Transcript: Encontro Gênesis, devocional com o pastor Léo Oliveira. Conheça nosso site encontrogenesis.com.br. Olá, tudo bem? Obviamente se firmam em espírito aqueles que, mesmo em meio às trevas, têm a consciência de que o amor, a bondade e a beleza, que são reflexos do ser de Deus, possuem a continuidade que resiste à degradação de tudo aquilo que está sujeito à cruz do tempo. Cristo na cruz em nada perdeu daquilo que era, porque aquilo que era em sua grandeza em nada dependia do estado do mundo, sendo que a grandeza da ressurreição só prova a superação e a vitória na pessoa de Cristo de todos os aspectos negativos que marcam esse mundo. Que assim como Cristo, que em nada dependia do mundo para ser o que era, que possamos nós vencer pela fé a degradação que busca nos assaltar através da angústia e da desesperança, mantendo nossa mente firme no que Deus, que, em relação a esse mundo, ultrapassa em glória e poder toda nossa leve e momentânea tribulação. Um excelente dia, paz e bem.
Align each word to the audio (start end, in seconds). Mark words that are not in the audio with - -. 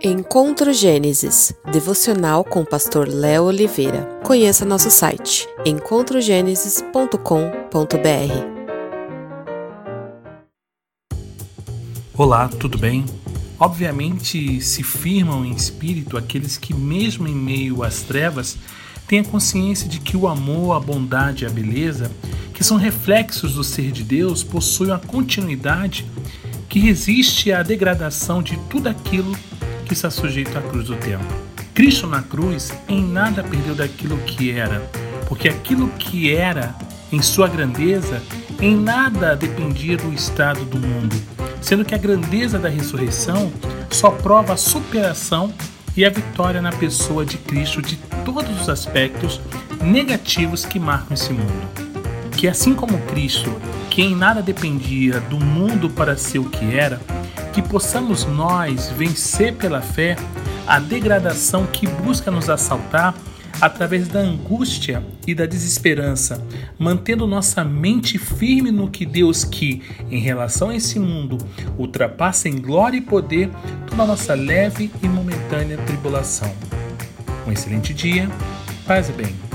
Encontro 0.00 0.72
Gênesis, 0.72 1.52
devocional 1.72 2.44
com 2.44 2.60
o 2.60 2.64
pastor 2.64 3.08
Léo 3.08 3.46
Oliveira. 3.46 4.04
Conheça 4.22 4.64
nosso 4.64 4.92
site 4.92 5.48
encontrogenesis.com.br. 5.66 7.18
Olá, 12.16 12.46
tudo 12.46 12.78
bem? 12.78 13.04
Obviamente 13.58 14.60
se 14.60 14.84
firmam 14.84 15.44
em 15.44 15.50
espírito 15.50 16.16
aqueles 16.16 16.56
que, 16.56 16.72
mesmo 16.72 17.26
em 17.26 17.34
meio 17.34 17.82
às 17.82 18.02
trevas, 18.02 18.56
têm 19.08 19.18
a 19.18 19.24
consciência 19.24 19.88
de 19.88 19.98
que 19.98 20.16
o 20.16 20.28
amor, 20.28 20.76
a 20.76 20.80
bondade 20.80 21.42
e 21.42 21.46
a 21.48 21.50
beleza, 21.50 22.08
que 22.54 22.62
são 22.62 22.76
reflexos 22.76 23.54
do 23.54 23.64
ser 23.64 23.90
de 23.90 24.04
Deus, 24.04 24.44
possuem 24.44 24.92
a 24.92 24.98
continuidade 24.98 26.06
que 26.68 26.78
resiste 26.78 27.50
à 27.50 27.64
degradação 27.64 28.40
de 28.40 28.56
tudo 28.68 28.88
aquilo 28.88 29.34
que 29.34 29.57
está 29.94 30.10
sujeito 30.10 30.56
à 30.56 30.60
cruz 30.62 30.86
do 30.86 30.96
tempo. 30.96 31.24
Cristo 31.74 32.06
na 32.06 32.22
cruz 32.22 32.72
em 32.88 33.02
nada 33.02 33.42
perdeu 33.42 33.74
daquilo 33.74 34.18
que 34.18 34.50
era, 34.50 34.80
porque 35.28 35.48
aquilo 35.48 35.88
que 35.90 36.34
era 36.34 36.74
em 37.12 37.22
sua 37.22 37.48
grandeza 37.48 38.22
em 38.60 38.76
nada 38.76 39.36
dependia 39.36 39.96
do 39.96 40.12
estado 40.12 40.64
do 40.64 40.78
mundo, 40.78 41.14
sendo 41.60 41.84
que 41.84 41.94
a 41.94 41.98
grandeza 41.98 42.58
da 42.58 42.68
ressurreição 42.68 43.52
só 43.90 44.10
prova 44.10 44.54
a 44.54 44.56
superação 44.56 45.52
e 45.96 46.04
a 46.04 46.10
vitória 46.10 46.60
na 46.60 46.72
pessoa 46.72 47.24
de 47.24 47.38
Cristo 47.38 47.80
de 47.80 47.96
todos 48.24 48.60
os 48.60 48.68
aspectos 48.68 49.40
negativos 49.80 50.64
que 50.64 50.78
marcam 50.78 51.14
esse 51.14 51.32
mundo. 51.32 51.68
Que 52.36 52.46
assim 52.46 52.74
como 52.74 52.98
Cristo, 53.02 53.52
que 53.90 54.02
em 54.02 54.14
nada 54.14 54.42
dependia 54.42 55.20
do 55.20 55.38
mundo 55.38 55.90
para 55.90 56.16
ser 56.16 56.38
o 56.38 56.44
que 56.44 56.76
era, 56.76 57.00
que 57.58 57.68
possamos 57.68 58.24
nós 58.24 58.88
vencer 58.90 59.52
pela 59.52 59.82
fé 59.82 60.14
a 60.64 60.78
degradação 60.78 61.66
que 61.66 61.88
busca 61.88 62.30
nos 62.30 62.48
assaltar 62.48 63.16
através 63.60 64.06
da 64.06 64.20
angústia 64.20 65.02
e 65.26 65.34
da 65.34 65.44
desesperança, 65.44 66.40
mantendo 66.78 67.26
nossa 67.26 67.64
mente 67.64 68.16
firme 68.16 68.70
no 68.70 68.88
que 68.88 69.04
Deus, 69.04 69.42
que, 69.42 69.82
em 70.08 70.20
relação 70.20 70.68
a 70.68 70.76
esse 70.76 71.00
mundo, 71.00 71.36
ultrapassa 71.76 72.48
em 72.48 72.60
glória 72.60 72.98
e 72.98 73.00
poder 73.00 73.50
toda 73.88 74.06
nossa 74.06 74.34
leve 74.34 74.88
e 75.02 75.08
momentânea 75.08 75.78
tribulação. 75.78 76.54
Um 77.44 77.50
excelente 77.50 77.92
dia, 77.92 78.30
paz 78.86 79.08
e 79.08 79.12
bem. 79.12 79.47